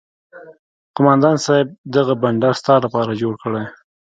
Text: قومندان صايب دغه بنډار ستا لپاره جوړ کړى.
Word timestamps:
قومندان 0.95 1.37
صايب 1.45 1.67
دغه 1.95 2.13
بنډار 2.21 2.55
ستا 2.61 2.75
لپاره 2.85 3.19
جوړ 3.21 3.33
کړى. 3.43 3.63